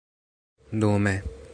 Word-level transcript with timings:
dume 0.79 1.15